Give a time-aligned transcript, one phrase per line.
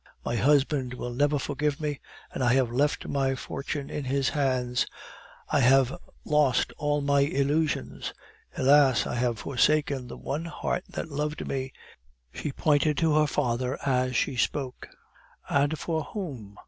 [0.25, 1.99] My husband will never forgive me,
[2.33, 4.87] and I have left my fortune in his hands.
[5.47, 8.11] I have lost all my illusions.
[8.57, 9.05] Alas!
[9.05, 11.71] I have forsaken the one heart that loved me
[12.33, 14.89] (she pointed to her father as she spoke),
[15.47, 16.57] and for whom?